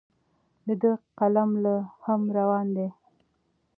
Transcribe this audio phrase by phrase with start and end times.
[0.67, 2.87] د ده قلم لا هم روان دی.